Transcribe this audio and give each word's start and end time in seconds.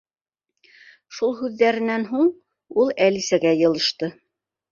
Шул 1.17 1.35
һүҙҙәренән 1.41 2.07
һуң 2.13 2.31
ул 2.85 2.89
Әлисәгә 3.09 3.51
йылышты. 3.61 4.09